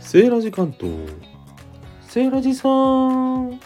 [0.00, 0.92] セーラジ関東
[2.02, 3.58] セーラジさんは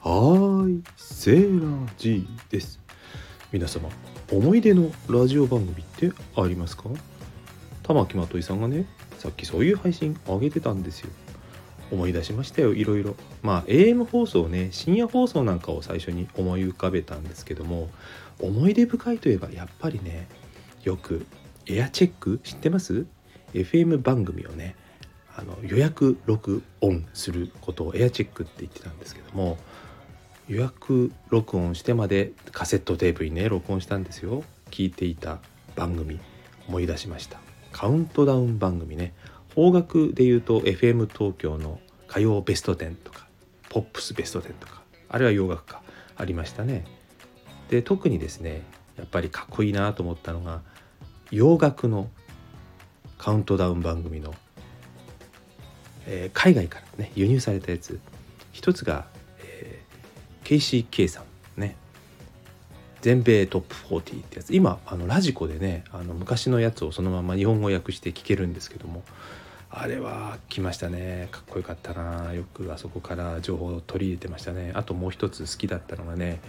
[0.00, 2.78] ーいセーラジです。
[3.50, 3.88] 皆様
[4.30, 6.84] 思い出のラジオ番組ってありますか？
[7.82, 8.86] 玉木まといさんがね
[9.18, 11.10] さっきそういう配信上げてたんですよ。
[11.90, 12.74] 思い出しましたよ。
[12.74, 13.16] いろいろ。
[13.42, 17.88] まあ AM 放送ね深夜放送なんかを最初に思い浮かべたんですけども
[18.40, 20.28] 思い出深いといえばやっぱりね
[20.82, 21.26] よく
[21.66, 23.06] エアチェック知ってます
[23.54, 24.76] ？FM 番組をね
[25.36, 29.58] あの予約録音することをエアチェックって言ってたんですけども
[30.48, 34.42] 予約録音してまでカセットテープにね録音したんですよ。
[34.70, 35.38] 聞いていた
[35.76, 36.18] 番組
[36.68, 37.40] 思い出しました。
[37.72, 39.14] カウントダウン番組ね
[39.54, 43.26] 方角で言うと FM 東京の歌謡ベスト10とか
[43.68, 45.82] ポップスベスト10とかあれは洋楽か
[46.16, 46.84] ありましたね。
[47.68, 48.62] で特にですね
[48.96, 50.60] やっぱりかっこいいなと思ったのが
[51.30, 52.10] 洋楽の
[53.16, 54.34] カウントダウン番組の、
[56.06, 58.00] えー、海外からね輸入されたやつ。
[58.52, 59.06] 一つが、
[59.42, 61.22] えー、KCK さ
[61.56, 61.76] んね。
[63.00, 64.54] 全米トップ40ってやつ。
[64.54, 69.02] 今あのラジコでねあの昔のやつをそのまま日本語訳して聞けるんですけども。
[69.72, 71.28] あれは来ましたね。
[71.30, 72.34] かっこよかったな。
[72.34, 74.72] よくあそこから情報を取り入れてましたね。
[74.74, 76.40] あともう一つ好きだったのがね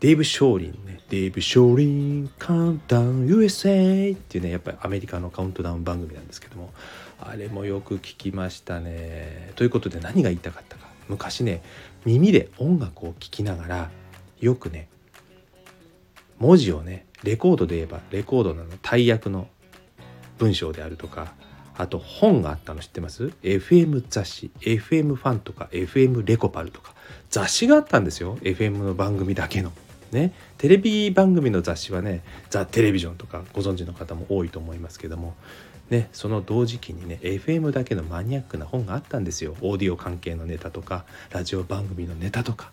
[0.00, 1.00] デイブ・ショーリンね。
[1.10, 6.72] デイブ・ショーリンカウントダウン USA っていうねやっぱりアメリカのカウントダウン番組なんですけども
[7.20, 9.52] あれもよく聞きましたね。
[9.56, 10.86] ということで何が言いたかったか。
[11.08, 11.62] 昔ね
[12.06, 13.90] 耳で音楽を聴きながら
[14.40, 14.88] よくね
[16.38, 19.48] 文字をねレコードで言えばレコードの大役の
[20.38, 21.34] 文章であるとか
[21.76, 24.50] あと本があったの知ってます ?FM 雑誌。
[24.60, 26.94] FM ファンとか FM レコパルとか。
[27.30, 28.36] 雑誌があったんですよ。
[28.38, 29.72] FM の番組だけの。
[30.12, 35.34] ね、テレビ番組の雑誌はね「ザ・テレビジョン」とかご存知の方も多いと思いますけども、
[35.88, 39.56] ね、その同時期にね FM だけのマニアックな本があったんですよ。
[39.62, 42.70] オーディオ関係のネタとかラジオ番組のネタとか。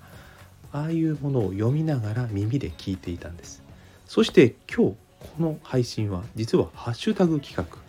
[0.72, 3.63] ああいうものを読みながら耳で聞いていたんです。
[4.06, 7.88] そして今日この配信は実はハッシュタグ企画。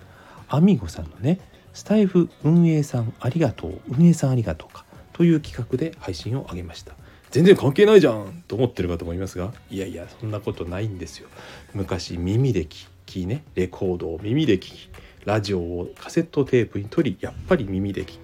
[0.51, 1.41] アミゴさんのね
[1.73, 6.95] スタイフ運営さんありがとう運営さんありがとうかという企画で配信を上げました。
[7.31, 11.29] 全然関係ないじゃんと思ってるかと思いますがいやいやそんなことないんですよ。
[11.75, 14.91] 昔耳で聞きねレコードを耳で聞き
[15.25, 18.19] ラジオをカセットテープに取りやっぱり耳で聞き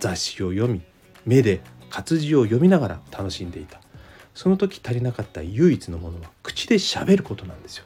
[0.00, 0.80] 雑誌を読み
[1.24, 3.80] 目で活字を読みながら楽しんでいた。
[4.34, 7.84] その時足りなかった唯一のものは口で喋ることなんですよ。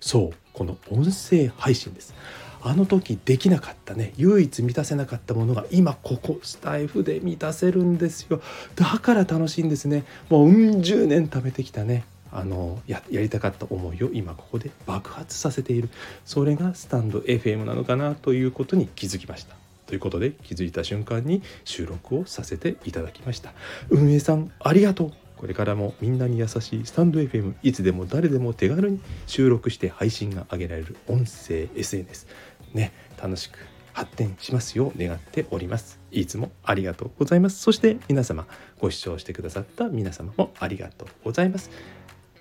[0.00, 2.14] そうこの音声配信です。
[2.62, 8.40] あの時できなかったね唯一満たせなかったものが今ここスタイフで満たせるんですよ。
[8.74, 10.04] だから楽しいんですね。
[10.28, 12.04] もううん十年貯めてきたね。
[12.32, 15.88] あのややりたかった思いを今ここで爆発させている。
[16.24, 19.56] それがスタンド FM なのかなということに気づきました。
[19.86, 23.52] ということで気づいた瞬間に収録をさせていただきました。
[23.88, 25.25] 運営さんありがとう。
[25.36, 32.26] これからもみんなに優しいスタンド FM いつでも誰でも手軽に収録して配信が上げられる音声 SNS
[32.74, 32.92] ね
[33.22, 33.58] 楽しく
[33.92, 35.98] 発展しますよう願っております。
[36.10, 37.60] いつもありがとうございます。
[37.60, 38.46] そして皆様
[38.78, 41.70] ご視聴してくださった皆様もありがとうございます。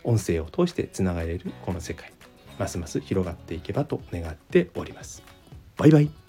[0.04, 2.12] 音声を通してつながれるこの世界
[2.60, 5.24] ますます広がっていけばと願っております。
[5.78, 6.25] バイバイ。